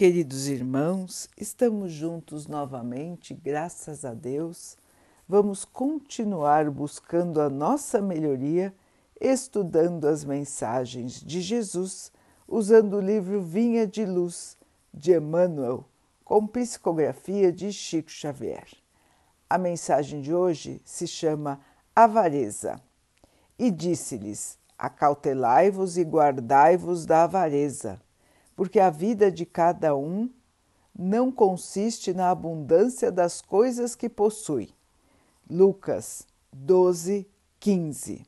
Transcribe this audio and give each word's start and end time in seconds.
Queridos 0.00 0.48
irmãos, 0.48 1.28
estamos 1.36 1.92
juntos 1.92 2.46
novamente, 2.46 3.34
graças 3.34 4.02
a 4.02 4.14
Deus. 4.14 4.74
Vamos 5.28 5.62
continuar 5.62 6.70
buscando 6.70 7.38
a 7.38 7.50
nossa 7.50 8.00
melhoria, 8.00 8.74
estudando 9.20 10.08
as 10.08 10.24
mensagens 10.24 11.20
de 11.20 11.42
Jesus, 11.42 12.10
usando 12.48 12.96
o 12.96 13.00
livro 13.02 13.42
Vinha 13.42 13.86
de 13.86 14.06
Luz 14.06 14.56
de 14.90 15.12
Emmanuel, 15.12 15.84
com 16.24 16.46
psicografia 16.46 17.52
de 17.52 17.70
Chico 17.70 18.10
Xavier. 18.10 18.68
A 19.50 19.58
mensagem 19.58 20.22
de 20.22 20.32
hoje 20.32 20.80
se 20.82 21.06
chama 21.06 21.60
Avareza. 21.94 22.80
E 23.58 23.70
disse-lhes: 23.70 24.56
Acautelai-vos 24.78 25.98
e 25.98 26.04
guardai-vos 26.04 27.04
da 27.04 27.24
avareza 27.24 28.00
porque 28.60 28.78
a 28.78 28.90
vida 28.90 29.32
de 29.32 29.46
cada 29.46 29.96
um 29.96 30.28
não 30.94 31.32
consiste 31.32 32.12
na 32.12 32.30
abundância 32.30 33.10
das 33.10 33.40
coisas 33.40 33.94
que 33.94 34.06
possui. 34.06 34.68
Lucas 35.48 36.26
12, 36.52 37.26
15. 37.58 38.26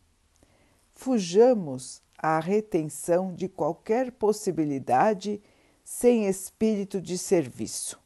Fujamos 0.95 2.01
à 2.17 2.41
retenção 2.41 3.35
de 3.35 3.47
qualquer 3.47 4.11
possibilidade 4.13 5.39
sem 5.85 6.27
espírito 6.27 6.99
de 6.99 7.19
serviço. 7.19 8.01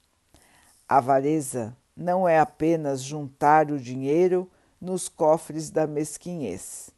A 0.89 0.97
avareza 0.97 1.77
não 1.97 2.27
é 2.29 2.41
apenas 2.41 3.03
juntar 3.03 3.71
o 3.71 3.79
dinheiro 3.79 4.51
nos 4.81 5.09
cofres 5.09 5.71
da 5.71 5.87
mesquinhez. 5.87 6.91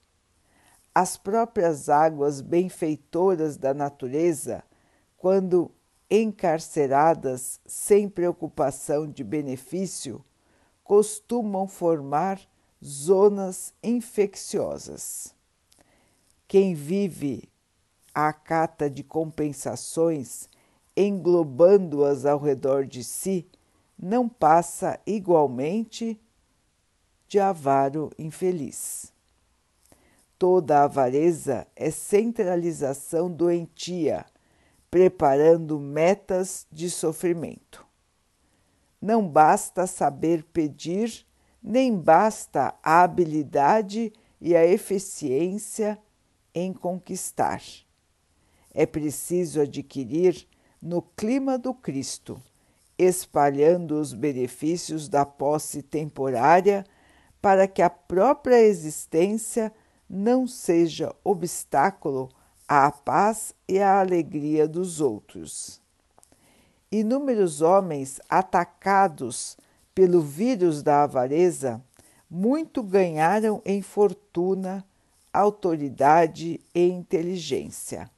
As 0.94 1.18
próprias 1.18 1.90
águas 1.90 2.40
benfeitoras 2.40 3.58
da 3.58 3.74
natureza 3.74 4.64
quando 5.18 5.72
encarceradas 6.08 7.60
sem 7.66 8.08
preocupação 8.08 9.06
de 9.10 9.24
benefício, 9.24 10.24
costumam 10.84 11.66
formar 11.66 12.40
zonas 12.82 13.74
infecciosas. 13.82 15.34
Quem 16.46 16.72
vive 16.72 17.50
à 18.14 18.32
cata 18.32 18.88
de 18.88 19.02
compensações, 19.02 20.48
englobando-as 20.96 22.24
ao 22.24 22.38
redor 22.38 22.86
de 22.86 23.02
si, 23.02 23.46
não 23.98 24.28
passa 24.28 24.98
igualmente 25.04 26.18
de 27.26 27.40
avaro 27.40 28.10
infeliz. 28.16 29.12
Toda 30.38 30.84
avareza 30.84 31.66
é 31.74 31.90
centralização 31.90 33.28
doentia 33.28 34.24
preparando 34.90 35.78
metas 35.78 36.66
de 36.72 36.90
sofrimento. 36.90 37.86
Não 39.00 39.26
basta 39.26 39.86
saber 39.86 40.44
pedir, 40.44 41.26
nem 41.62 41.96
basta 41.96 42.74
a 42.82 43.02
habilidade 43.02 44.12
e 44.40 44.56
a 44.56 44.66
eficiência 44.66 45.98
em 46.54 46.72
conquistar. 46.72 47.62
É 48.72 48.86
preciso 48.86 49.60
adquirir 49.60 50.46
no 50.80 51.02
clima 51.02 51.58
do 51.58 51.74
Cristo, 51.74 52.40
espalhando 52.96 54.00
os 54.00 54.12
benefícios 54.12 55.08
da 55.08 55.24
posse 55.24 55.82
temporária 55.82 56.84
para 57.40 57.68
que 57.68 57.82
a 57.82 57.90
própria 57.90 58.60
existência 58.60 59.72
não 60.08 60.46
seja 60.46 61.14
obstáculo 61.22 62.28
à 62.68 62.92
paz 62.92 63.54
e 63.66 63.78
à 63.78 63.98
alegria 63.98 64.68
dos 64.68 65.00
outros. 65.00 65.80
Inúmeros 66.92 67.62
homens 67.62 68.20
atacados 68.28 69.56
pelo 69.94 70.20
vírus 70.20 70.82
da 70.82 71.04
avareza 71.04 71.82
muito 72.30 72.82
ganharam 72.82 73.62
em 73.64 73.80
fortuna, 73.80 74.84
autoridade 75.32 76.60
e 76.74 76.86
inteligência, 76.86 78.10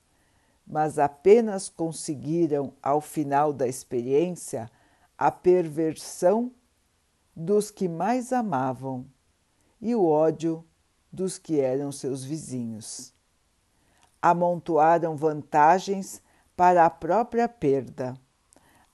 mas 0.67 0.99
apenas 0.99 1.69
conseguiram, 1.69 2.73
ao 2.83 3.01
final 3.01 3.53
da 3.53 3.69
experiência, 3.69 4.69
a 5.17 5.31
perversão 5.31 6.51
dos 7.37 7.71
que 7.71 7.89
mais 7.89 8.33
amavam 8.33 9.07
e 9.81 9.95
o 9.95 10.05
ódio 10.05 10.65
dos 11.13 11.39
que 11.39 11.61
eram 11.61 11.93
seus 11.93 12.25
vizinhos 12.25 13.15
amontoaram 14.23 15.17
vantagens 15.17 16.23
para 16.57 16.85
a 16.85 16.91
própria 16.91 17.49
perda. 17.49 18.15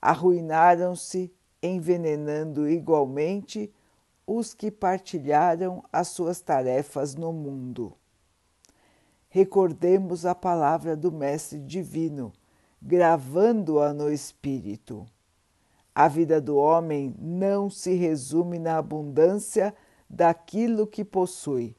Arruinaram-se, 0.01 1.33
envenenando 1.63 2.69
igualmente 2.69 3.73
os 4.27 4.55
que 4.55 4.71
partilharam 4.71 5.83
as 5.93 6.09
suas 6.09 6.41
tarefas 6.41 7.15
no 7.15 7.33
mundo. 7.33 7.97
Recordemos 9.29 10.25
a 10.25 10.35
palavra 10.35 10.97
do 10.97 11.11
Mestre 11.11 11.59
Divino, 11.59 12.33
gravando-a 12.81 13.93
no 13.93 14.13
espírito. 14.13 15.05
A 15.95 16.09
vida 16.09 16.41
do 16.41 16.57
homem 16.57 17.15
não 17.19 17.69
se 17.69 17.95
resume 17.95 18.59
na 18.59 18.79
abundância 18.79 19.75
daquilo 20.09 20.87
que 20.87 21.05
possui 21.05 21.75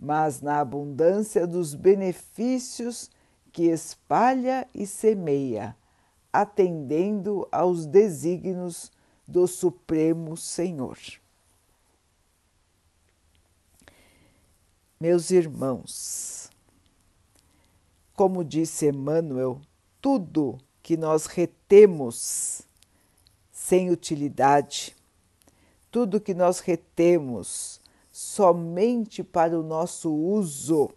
mas 0.00 0.40
na 0.40 0.60
abundância 0.60 1.46
dos 1.46 1.74
benefícios 1.74 3.10
que 3.52 3.64
espalha 3.64 4.66
e 4.74 4.86
semeia, 4.86 5.76
atendendo 6.32 7.46
aos 7.52 7.84
desígnios 7.84 8.90
do 9.28 9.46
Supremo 9.46 10.36
Senhor. 10.36 10.96
Meus 14.98 15.30
irmãos, 15.30 16.50
como 18.14 18.44
disse 18.44 18.88
Emmanuel, 18.88 19.60
tudo 20.00 20.58
que 20.82 20.96
nós 20.96 21.26
retemos 21.26 22.62
sem 23.50 23.90
utilidade, 23.90 24.96
tudo 25.90 26.20
que 26.20 26.34
nós 26.34 26.60
retemos 26.60 27.79
somente 28.30 29.24
para 29.24 29.58
o 29.58 29.62
nosso 29.62 30.08
uso, 30.14 30.88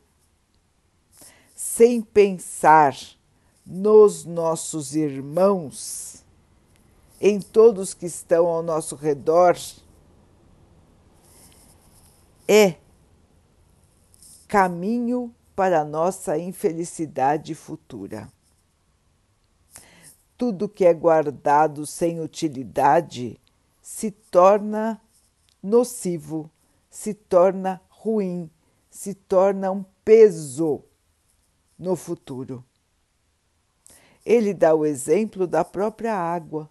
sem 1.55 1.99
pensar 1.99 2.95
nos 3.65 4.23
nossos 4.23 4.95
irmãos, 4.95 6.23
em 7.19 7.41
todos 7.41 7.95
que 7.95 8.05
estão 8.05 8.45
ao 8.45 8.61
nosso 8.61 8.95
redor, 8.95 9.57
é 12.47 12.75
caminho 14.47 15.33
para 15.55 15.81
a 15.81 15.85
nossa 15.85 16.37
infelicidade 16.37 17.55
futura. 17.55 18.31
Tudo 20.37 20.69
que 20.69 20.85
é 20.85 20.93
guardado 20.93 21.87
sem 21.87 22.21
utilidade 22.21 23.41
se 23.81 24.11
torna 24.11 25.01
nocivo 25.63 26.47
se 26.93 27.11
torna 27.11 27.81
ruim, 27.89 28.51
se 28.87 29.15
torna 29.15 29.71
um 29.71 29.83
peso 30.05 30.83
no 31.77 31.95
futuro. 31.95 32.63
Ele 34.23 34.53
dá 34.53 34.75
o 34.75 34.85
exemplo 34.85 35.47
da 35.47 35.65
própria 35.65 36.15
água. 36.15 36.69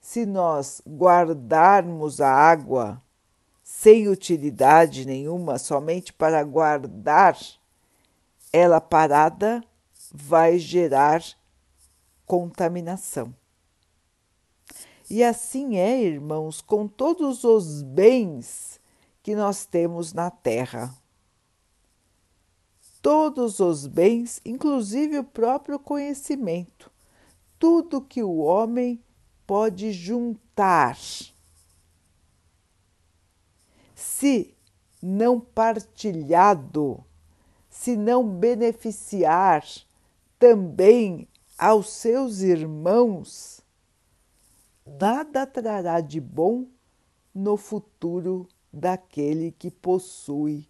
Se 0.00 0.24
nós 0.24 0.80
guardarmos 0.86 2.20
a 2.20 2.30
água 2.30 3.02
sem 3.64 4.08
utilidade 4.08 5.04
nenhuma, 5.04 5.58
somente 5.58 6.12
para 6.12 6.44
guardar, 6.44 7.36
ela 8.52 8.80
parada 8.80 9.60
vai 10.14 10.56
gerar 10.56 11.20
contaminação. 12.24 13.34
E 15.10 15.24
assim 15.24 15.78
é, 15.78 16.00
irmãos, 16.00 16.60
com 16.60 16.86
todos 16.86 17.42
os 17.42 17.82
bens 17.82 18.80
que 19.26 19.34
nós 19.34 19.66
temos 19.66 20.12
na 20.12 20.30
terra. 20.30 20.94
Todos 23.02 23.58
os 23.58 23.84
bens, 23.84 24.40
inclusive 24.44 25.18
o 25.18 25.24
próprio 25.24 25.80
conhecimento, 25.80 26.92
tudo 27.58 28.00
que 28.00 28.22
o 28.22 28.36
homem 28.36 29.02
pode 29.44 29.90
juntar. 29.90 30.96
Se 33.96 34.54
não 35.02 35.40
partilhado, 35.40 37.04
se 37.68 37.96
não 37.96 38.24
beneficiar 38.28 39.66
também 40.38 41.26
aos 41.58 41.90
seus 41.90 42.42
irmãos, 42.42 43.60
nada 44.86 45.44
trará 45.44 46.00
de 46.00 46.20
bom 46.20 46.68
no 47.34 47.56
futuro 47.56 48.46
daquele 48.72 49.52
que 49.52 49.70
possui 49.70 50.68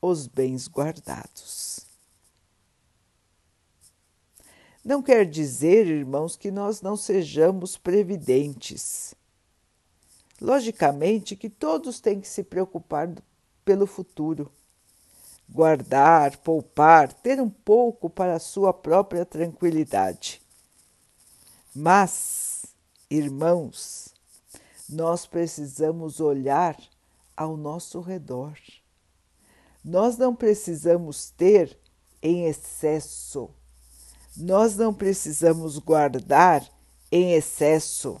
os 0.00 0.26
bens 0.26 0.68
guardados. 0.68 1.86
Não 4.84 5.02
quer 5.02 5.26
dizer, 5.26 5.86
irmãos, 5.86 6.36
que 6.36 6.50
nós 6.50 6.80
não 6.80 6.96
sejamos 6.96 7.76
previdentes. 7.76 9.14
Logicamente 10.40 11.36
que 11.36 11.50
todos 11.50 12.00
têm 12.00 12.20
que 12.20 12.28
se 12.28 12.44
preocupar 12.44 13.12
pelo 13.64 13.86
futuro, 13.86 14.50
guardar, 15.48 16.36
poupar, 16.38 17.12
ter 17.12 17.40
um 17.40 17.50
pouco 17.50 18.08
para 18.08 18.34
a 18.34 18.38
sua 18.38 18.72
própria 18.72 19.26
tranquilidade. 19.26 20.40
Mas, 21.74 22.64
irmãos, 23.10 24.14
nós 24.88 25.26
precisamos 25.26 26.18
olhar 26.18 26.76
ao 27.36 27.56
nosso 27.56 28.00
redor. 28.00 28.58
Nós 29.84 30.16
não 30.16 30.34
precisamos 30.34 31.30
ter 31.30 31.78
em 32.22 32.46
excesso. 32.46 33.50
Nós 34.36 34.76
não 34.76 34.94
precisamos 34.94 35.78
guardar 35.78 36.66
em 37.12 37.34
excesso. 37.34 38.20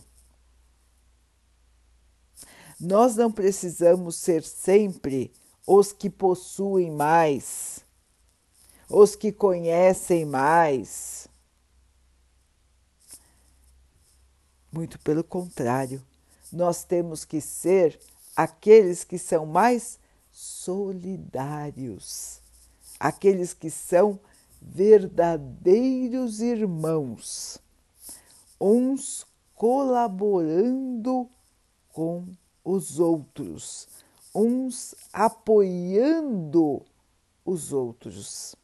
Nós 2.80 3.16
não 3.16 3.32
precisamos 3.32 4.16
ser 4.16 4.42
sempre 4.44 5.32
os 5.66 5.92
que 5.92 6.08
possuem 6.08 6.90
mais, 6.90 7.84
os 8.88 9.16
que 9.16 9.32
conhecem 9.32 10.24
mais. 10.24 11.26
Muito 14.70 14.98
pelo 15.00 15.24
contrário, 15.24 16.02
nós 16.52 16.84
temos 16.84 17.24
que 17.24 17.40
ser 17.40 17.98
aqueles 18.36 19.04
que 19.04 19.18
são 19.18 19.46
mais 19.46 19.98
solidários, 20.32 22.40
aqueles 22.98 23.52
que 23.52 23.70
são 23.70 24.18
verdadeiros 24.60 26.40
irmãos, 26.40 27.58
uns 28.60 29.24
colaborando 29.54 31.28
com 31.92 32.26
os 32.64 32.98
outros, 33.00 33.88
uns 34.34 34.94
apoiando 35.12 36.84
os 37.44 37.72
outros. 37.72 38.56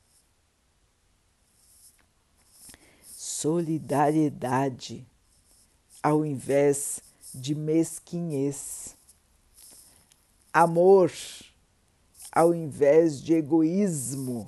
Solidariedade 3.07 5.07
ao 6.03 6.25
invés 6.25 6.99
de 6.99 7.14
mesquinhez. 7.55 8.95
Amor 10.53 11.11
ao 12.31 12.53
invés 12.53 13.23
de 13.23 13.35
egoísmo. 13.35 14.47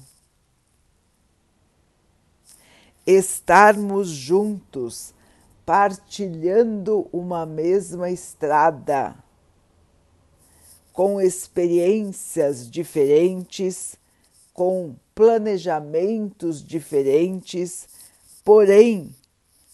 Estarmos 3.06 4.08
juntos, 4.08 5.14
partilhando 5.64 7.08
uma 7.12 7.46
mesma 7.46 8.10
estrada 8.10 9.16
com 10.92 11.20
experiências 11.20 12.68
diferentes, 12.68 13.96
com 14.52 14.96
planejamentos 15.14 16.64
diferentes, 16.64 17.86
porém 18.42 19.14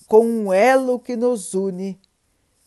com 0.07 0.27
um 0.27 0.53
elo 0.53 0.99
que 0.99 1.17
nos 1.17 1.55
une. 1.55 1.99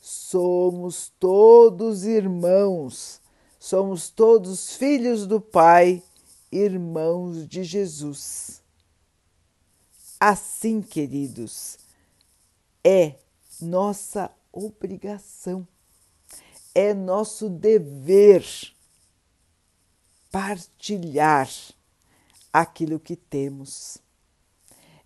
Somos 0.07 1.11
todos 1.19 2.03
irmãos, 2.03 3.19
somos 3.59 4.07
todos 4.07 4.75
filhos 4.75 5.25
do 5.25 5.41
Pai, 5.41 6.03
irmãos 6.51 7.47
de 7.47 7.63
Jesus. 7.63 8.61
Assim, 10.19 10.79
queridos, 10.79 11.79
é 12.83 13.15
nossa 13.59 14.31
obrigação 14.53 15.67
é 16.75 16.93
nosso 16.93 17.49
dever 17.49 18.45
partilhar 20.29 21.49
aquilo 22.51 22.99
que 22.99 23.15
temos. 23.15 23.97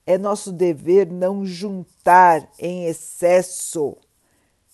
É 0.04 0.18
nosso 0.18 0.52
dever 0.52 1.10
não 1.10 1.46
juntar 1.46 2.52
em 2.58 2.86
excesso 2.86 3.96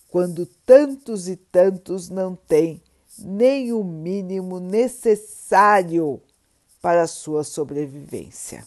quando 0.08 0.46
tantos 0.46 1.28
e 1.28 1.36
tantos 1.36 2.08
não 2.08 2.34
têm 2.34 2.82
nem 3.18 3.72
o 3.72 3.82
mínimo 3.82 4.60
necessário 4.60 6.20
para 6.80 7.02
a 7.02 7.06
sua 7.06 7.42
sobrevivência. 7.42 8.66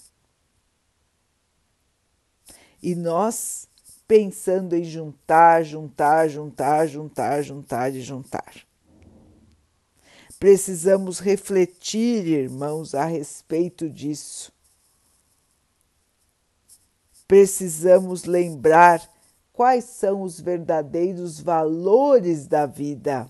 E 2.81 2.95
nós 2.95 3.67
pensando 4.07 4.75
em 4.75 4.83
juntar, 4.83 5.63
juntar, 5.63 6.27
juntar, 6.27 6.87
juntar, 6.87 7.43
juntar 7.43 7.93
e 7.93 8.01
juntar. 8.01 8.55
Precisamos 10.39 11.19
refletir, 11.19 12.25
irmãos, 12.25 12.95
a 12.95 13.05
respeito 13.05 13.89
disso. 13.89 14.51
Precisamos 17.27 18.23
lembrar 18.23 19.07
quais 19.59 19.83
são 19.83 20.21
os 20.21 20.39
verdadeiros 20.39 21.37
valores 21.41 22.47
da 22.47 22.65
vida. 22.65 23.29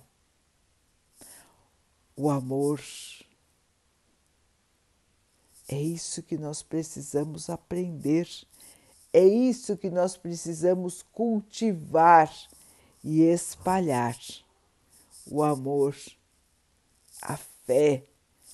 O 2.15 2.29
amor. 2.29 2.79
É 5.67 5.81
isso 5.81 6.21
que 6.21 6.37
nós 6.37 6.61
precisamos 6.61 7.49
aprender 7.49 8.27
é 9.11 9.25
isso 9.25 9.75
que 9.75 9.89
nós 9.89 10.15
precisamos 10.15 11.01
cultivar 11.01 12.31
e 13.03 13.21
espalhar: 13.21 14.15
o 15.25 15.41
amor, 15.41 15.95
a 17.21 17.35
fé, 17.37 18.05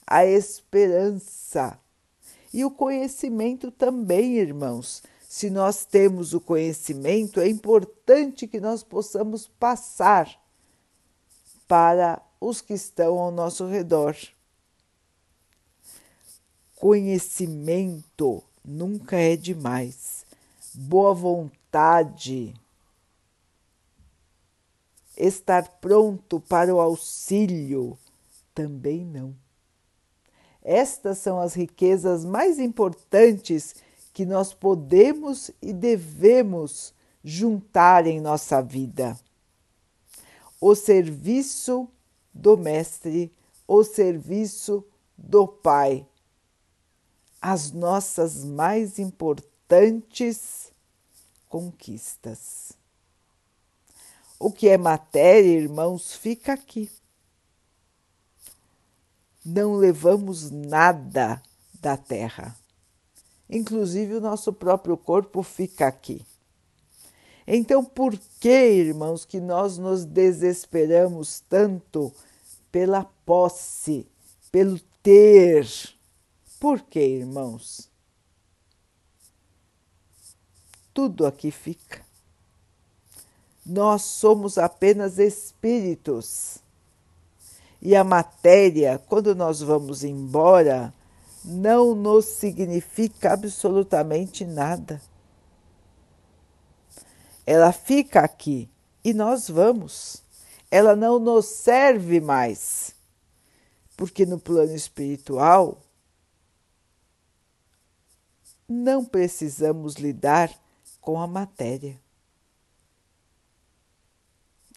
a 0.07 0.25
esperança 0.25 1.77
e 2.53 2.63
o 2.63 2.71
conhecimento 2.71 3.69
também, 3.69 4.37
irmãos. 4.37 5.03
Se 5.35 5.49
nós 5.49 5.83
temos 5.83 6.33
o 6.33 6.39
conhecimento, 6.39 7.41
é 7.41 7.49
importante 7.49 8.47
que 8.47 8.57
nós 8.57 8.83
possamos 8.83 9.47
passar 9.59 10.41
para 11.67 12.21
os 12.39 12.61
que 12.61 12.73
estão 12.73 13.19
ao 13.19 13.31
nosso 13.31 13.67
redor. 13.67 14.15
Conhecimento 16.77 18.41
nunca 18.63 19.17
é 19.17 19.35
demais 19.35 20.25
boa 20.73 21.13
vontade, 21.13 22.53
estar 25.17 25.67
pronto 25.81 26.39
para 26.39 26.73
o 26.73 26.79
auxílio, 26.79 27.97
também 28.53 29.03
não. 29.03 29.35
Estas 30.63 31.17
são 31.17 31.41
as 31.41 31.53
riquezas 31.53 32.23
mais 32.23 32.57
importantes 32.57 33.75
que 34.15 34.25
nós 34.25 34.53
podemos 34.53 35.51
e 35.61 35.73
devemos 35.73 36.93
juntar 37.21 38.07
em 38.07 38.21
nossa 38.21 38.61
vida. 38.61 39.19
O 40.59 40.73
serviço 40.73 41.89
do 42.33 42.55
Mestre, 42.55 43.29
o 43.67 43.83
serviço 43.83 44.85
do 45.17 45.45
Pai, 45.45 46.07
as 47.41 47.73
nossas 47.73 48.45
mais 48.45 48.99
importantes 48.99 50.71
conquistas. 51.49 52.71
O 54.39 54.49
que 54.49 54.69
é 54.69 54.77
matéria, 54.77 55.59
irmãos, 55.59 56.15
fica 56.15 56.53
aqui. 56.53 56.89
Não 59.45 59.75
levamos 59.75 60.49
nada 60.51 61.43
da 61.81 61.97
terra. 61.97 62.55
Inclusive 63.49 64.15
o 64.15 64.21
nosso 64.21 64.51
próprio 64.51 64.97
corpo 64.97 65.43
fica 65.43 65.87
aqui. 65.87 66.25
Então, 67.47 67.83
por 67.83 68.17
que, 68.39 68.49
irmãos, 68.49 69.23
que 69.23 69.39
nós 69.39 69.77
nos 69.77 70.03
desesperamos 70.03 71.41
tanto 71.47 72.11
pela 72.71 73.03
posse, 73.25 74.07
pelo 74.51 74.79
ter? 75.03 75.67
Por 76.59 76.81
que, 76.81 76.99
irmãos? 76.99 77.89
tudo 80.95 81.27
aqui 81.27 81.51
fica. 81.51 82.01
Nós 83.65 84.03
somos 84.03 84.57
apenas 84.57 85.19
espíritos. 85.19 86.59
E 87.81 87.95
a 87.95 88.03
matéria, 88.03 88.97
quando 89.09 89.35
nós 89.35 89.61
vamos 89.61 90.05
embora, 90.05 90.93
não 91.45 91.93
nos 91.93 92.25
significa 92.25 93.33
absolutamente 93.33 94.43
nada. 94.43 95.01
Ela 97.45 97.71
fica 97.71 98.21
aqui 98.21 98.69
e 99.03 99.13
nós 99.13 99.47
vamos. 99.47 100.23
Ela 100.71 100.95
não 100.95 101.19
nos 101.19 101.45
serve 101.45 102.19
mais. 102.19 102.95
Porque 103.95 104.25
no 104.25 104.39
plano 104.39 104.73
espiritual 104.73 105.79
não 108.67 109.05
precisamos 109.05 109.93
lidar 109.95 110.51
com 110.99 111.21
a 111.21 111.27
matéria. 111.27 112.01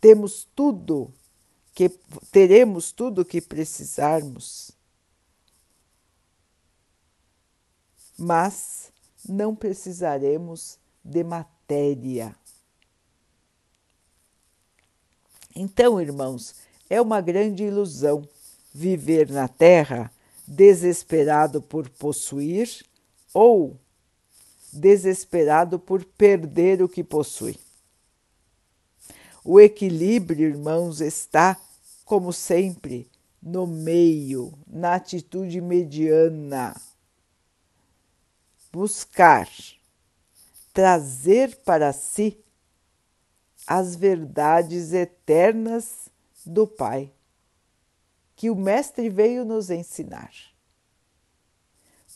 Temos 0.00 0.46
tudo 0.54 1.12
que 1.75 1.88
teremos 2.30 2.92
tudo 2.92 3.22
o 3.22 3.25
que 3.25 3.40
precisarmos. 3.40 4.77
Mas 8.18 8.92
não 9.26 9.54
precisaremos 9.54 10.78
de 11.04 11.22
matéria. 11.22 12.34
Então, 15.54 16.00
irmãos, 16.00 16.54
é 16.90 17.00
uma 17.00 17.20
grande 17.20 17.64
ilusão 17.64 18.28
viver 18.75 19.30
na 19.30 19.48
Terra 19.48 20.12
desesperado 20.46 21.60
por 21.60 21.88
possuir 21.90 22.84
ou 23.34 23.76
desesperado 24.72 25.78
por 25.78 26.04
perder 26.04 26.82
o 26.82 26.88
que 26.88 27.04
possui. 27.04 27.58
O 29.44 29.60
equilíbrio, 29.60 30.48
irmãos, 30.48 31.00
está, 31.00 31.56
como 32.04 32.32
sempre, 32.32 33.08
no 33.42 33.66
meio, 33.66 34.52
na 34.66 34.94
atitude 34.94 35.60
mediana. 35.60 36.75
Buscar 38.70 39.48
trazer 40.72 41.56
para 41.64 41.92
si 41.92 42.38
as 43.66 43.96
verdades 43.96 44.92
eternas 44.92 46.08
do 46.46 46.66
Pai, 46.66 47.12
que 48.37 48.48
o 48.48 48.56
Mestre 48.56 49.10
veio 49.10 49.44
nos 49.44 49.70
ensinar. 49.70 50.32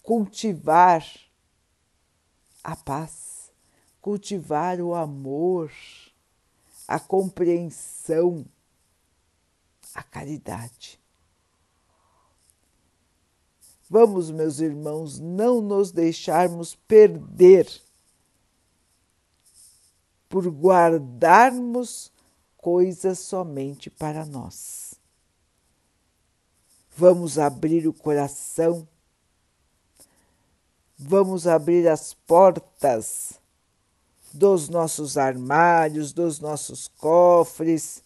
Cultivar 0.03 1.05
a 2.63 2.77
paz, 2.77 3.53
cultivar 4.01 4.81
o 4.81 4.95
amor, 4.95 5.73
a 6.87 7.01
compreensão, 7.01 8.47
a 9.93 10.03
caridade. 10.03 11.02
Vamos, 13.93 14.31
meus 14.31 14.59
irmãos, 14.59 15.19
não 15.19 15.61
nos 15.61 15.93
deixarmos 15.93 16.75
perder 16.75 17.71
por 20.31 20.49
guardarmos 20.49 22.11
coisas 22.57 23.19
somente 23.19 23.91
para 23.91 24.25
nós. 24.25 24.95
Vamos 26.97 27.39
abrir 27.39 27.87
o 27.87 27.93
coração, 27.93 28.89
vamos 30.97 31.47
abrir 31.47 31.87
as 31.87 32.15
portas 32.15 33.35
dos 34.33 34.71
nossos 34.71 35.19
armários, 35.19 36.15
dos 36.15 36.41
nossos 36.41 36.89
cofres. 36.89 38.03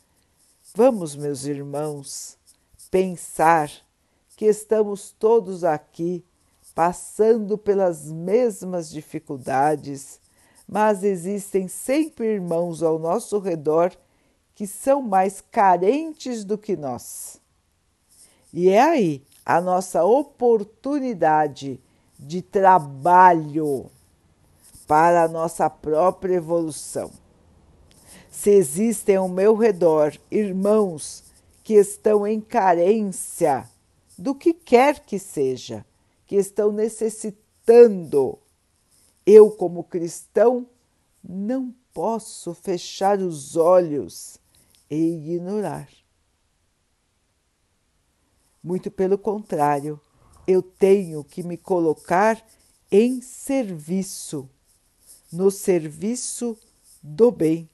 Vamos, 0.74 1.14
meus 1.14 1.44
irmãos, 1.44 2.36
pensar 2.90 3.85
que 4.36 4.44
estamos 4.44 5.10
todos 5.10 5.64
aqui 5.64 6.24
passando 6.74 7.56
pelas 7.56 8.12
mesmas 8.12 8.90
dificuldades 8.90 10.20
mas 10.66 11.04
existem 11.04 11.68
sempre 11.68 12.26
irmãos 12.26 12.82
ao 12.82 12.98
nosso 12.98 13.38
redor 13.38 13.92
que 14.54 14.66
são 14.66 15.00
mais 15.00 15.40
carentes 15.40 16.44
do 16.44 16.58
que 16.58 16.76
nós. 16.76 17.40
E 18.52 18.70
é 18.70 18.82
aí 18.82 19.22
a 19.44 19.60
nossa 19.60 20.04
oportunidade 20.04 21.78
de 22.18 22.42
trabalho 22.42 23.86
para 24.86 25.24
a 25.24 25.28
nossa 25.28 25.68
própria 25.68 26.36
evolução. 26.36 27.10
Se 28.30 28.50
existem 28.50 29.16
ao 29.16 29.28
meu 29.28 29.54
redor 29.54 30.16
irmãos 30.30 31.22
que 31.62 31.74
estão 31.74 32.26
em 32.26 32.40
carência 32.40 33.68
do 34.18 34.34
que 34.34 34.54
quer 34.54 35.00
que 35.04 35.18
seja, 35.18 35.84
que 36.26 36.36
estão 36.36 36.72
necessitando 36.72 38.38
eu, 39.26 39.50
como 39.50 39.82
cristão, 39.82 40.68
não 41.22 41.74
posso 41.92 42.54
fechar 42.54 43.18
os 43.18 43.56
olhos 43.56 44.38
e 44.88 44.94
ignorar. 44.94 45.88
Muito 48.62 48.90
pelo 48.90 49.18
contrário, 49.18 50.00
eu 50.46 50.62
tenho 50.62 51.24
que 51.24 51.42
me 51.42 51.56
colocar 51.56 52.44
em 52.90 53.20
serviço, 53.20 54.48
no 55.32 55.50
serviço 55.50 56.56
do 57.02 57.32
bem, 57.32 57.68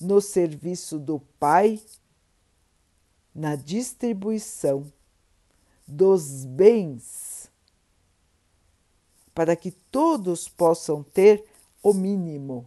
no 0.00 0.20
serviço 0.20 0.98
do 0.98 1.20
Pai, 1.38 1.80
na 3.34 3.54
distribuição 3.54 4.90
dos 5.86 6.44
bens 6.44 7.50
para 9.34 9.54
que 9.54 9.70
todos 9.70 10.48
possam 10.48 11.02
ter 11.02 11.44
o 11.82 11.92
mínimo 11.92 12.66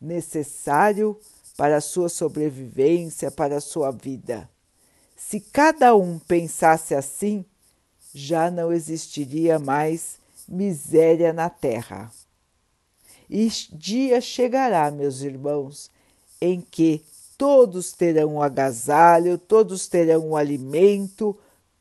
necessário 0.00 1.18
para 1.56 1.78
a 1.78 1.80
sua 1.80 2.08
sobrevivência, 2.08 3.30
para 3.30 3.56
a 3.56 3.60
sua 3.60 3.90
vida. 3.90 4.48
Se 5.16 5.40
cada 5.40 5.96
um 5.96 6.20
pensasse 6.20 6.94
assim, 6.94 7.44
já 8.14 8.48
não 8.48 8.72
existiria 8.72 9.58
mais 9.58 10.18
miséria 10.48 11.32
na 11.32 11.50
terra. 11.50 12.12
E 13.28 13.48
dia 13.72 14.20
chegará, 14.20 14.88
meus 14.90 15.20
irmãos, 15.20 15.90
em 16.40 16.60
que 16.60 17.04
todos 17.36 17.92
terão 17.92 18.36
um 18.36 18.42
agasalho, 18.42 19.36
todos 19.36 19.88
terão 19.88 20.28
um 20.28 20.36
alimento, 20.36 21.36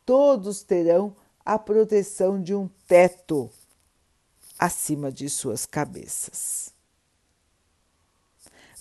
todos 0.07 0.63
terão 0.63 1.13
a 1.43 1.59
proteção 1.59 2.41
de 2.41 2.55
um 2.55 2.69
teto 2.87 3.51
acima 4.57 5.11
de 5.11 5.29
suas 5.29 5.65
cabeças. 5.65 6.73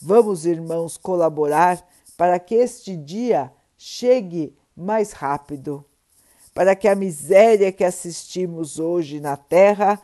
Vamos, 0.00 0.46
irmãos, 0.46 0.96
colaborar 0.96 1.84
para 2.16 2.38
que 2.38 2.54
este 2.54 2.96
dia 2.96 3.52
chegue 3.76 4.56
mais 4.76 5.10
rápido, 5.10 5.84
para 6.54 6.76
que 6.76 6.86
a 6.86 6.94
miséria 6.94 7.72
que 7.72 7.82
assistimos 7.82 8.78
hoje 8.78 9.18
na 9.18 9.36
Terra 9.36 10.00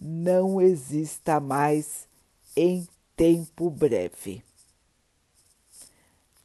não 0.00 0.58
exista 0.58 1.38
mais 1.38 2.08
em 2.56 2.88
tempo 3.14 3.68
breve. 3.68 4.42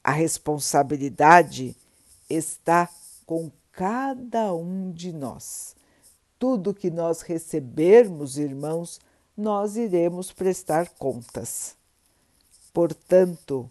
A 0.03 0.11
responsabilidade 0.11 1.73
está 2.29 2.89
com 3.25 3.49
cada 3.77 4.55
um 4.55 4.91
de 4.91 5.13
nós. 5.13 5.75
Tudo 6.39 6.73
que 6.73 6.89
nós 6.89 7.21
recebermos, 7.21 8.35
irmãos, 8.35 8.99
nós 9.37 9.77
iremos 9.77 10.31
prestar 10.31 10.89
contas. 10.97 11.75
Portanto, 12.73 13.69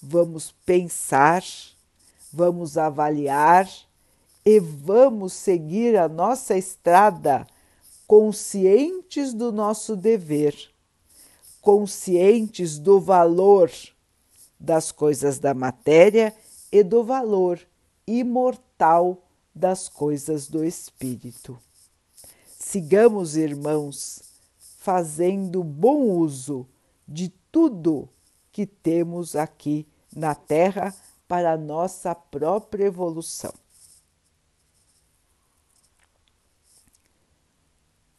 vamos 0.00 0.52
pensar, 0.64 1.42
vamos 2.32 2.78
avaliar 2.78 3.68
e 4.46 4.60
vamos 4.60 5.32
seguir 5.32 5.96
a 5.98 6.08
nossa 6.08 6.56
estrada 6.56 7.44
conscientes 8.06 9.34
do 9.34 9.50
nosso 9.50 9.96
dever, 9.96 10.54
conscientes 11.60 12.78
do 12.78 13.00
valor 13.00 13.72
das 14.58 14.92
coisas 14.92 15.40
da 15.40 15.52
matéria 15.52 16.32
e 16.70 16.84
do 16.84 17.02
valor 17.02 17.58
imortal 18.06 19.18
das 19.54 19.88
coisas 19.88 20.48
do 20.48 20.64
Espírito. 20.64 21.58
Sigamos, 22.58 23.36
irmãos, 23.36 24.22
fazendo 24.78 25.62
bom 25.62 26.02
uso 26.02 26.66
de 27.06 27.28
tudo 27.50 28.08
que 28.50 28.66
temos 28.66 29.36
aqui 29.36 29.86
na 30.14 30.34
Terra 30.34 30.94
para 31.28 31.52
a 31.52 31.56
nossa 31.56 32.14
própria 32.14 32.84
evolução. 32.84 33.52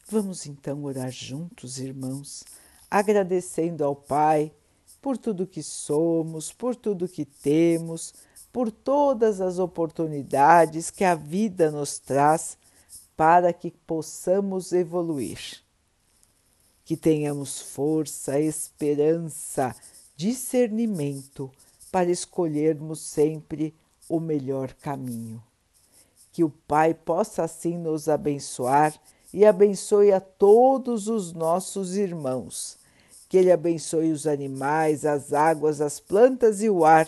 Vamos 0.07 0.45
então 0.45 0.83
orar 0.83 1.11
juntos, 1.11 1.79
irmãos, 1.79 2.43
agradecendo 2.89 3.83
ao 3.83 3.95
Pai 3.95 4.53
por 5.01 5.17
tudo 5.17 5.47
que 5.47 5.63
somos, 5.63 6.53
por 6.53 6.75
tudo 6.75 7.09
que 7.09 7.25
temos 7.25 8.13
por 8.53 8.72
todas 8.72 9.41
as 9.41 9.57
oportunidades 9.57 10.91
que 10.91 11.03
a 11.03 11.15
vida 11.15 11.72
nos 11.72 11.98
traz 11.98 12.57
para 13.17 13.51
que 13.51 13.72
possamos 13.72 14.72
evoluir. 14.72 15.62
Que 16.86 16.95
tenhamos 16.95 17.60
força, 17.60 18.39
esperança, 18.39 19.75
discernimento 20.15 21.51
para 21.91 22.12
escolhermos 22.12 23.01
sempre 23.01 23.74
o 24.07 24.19
melhor 24.19 24.74
caminho. 24.75 25.43
Que 26.31 26.43
o 26.43 26.50
Pai 26.50 26.93
possa 26.93 27.43
assim 27.43 27.77
nos 27.77 28.07
abençoar 28.07 28.93
e 29.33 29.45
abençoe 29.45 30.12
a 30.12 30.22
todos 30.22 31.07
os 31.07 31.33
nossos 31.33 31.98
irmãos 31.98 32.77
que 33.33 33.38
Ele 33.39 33.51
abençoe 33.51 34.12
os 34.12 34.27
animais, 34.27 35.05
as 35.05 35.33
águas, 35.33 35.81
as 35.81 36.00
plantas 36.00 36.62
e 36.62 36.69
o 36.69 36.86
ar 36.86 37.07